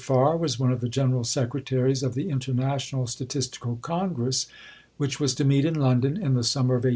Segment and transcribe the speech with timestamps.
[0.03, 4.47] Farr was one of the General Secretaries of the International Statistical Congress
[4.97, 6.89] which was to meet in London in the summer of 1860.